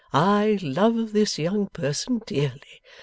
I 0.13 0.57
love 0.63 1.13
this 1.13 1.37
young 1.37 1.67
person 1.67 2.23
dearly. 2.25 2.81